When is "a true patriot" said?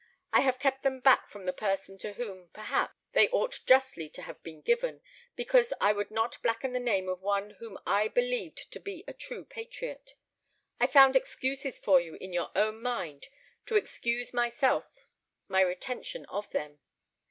9.07-10.15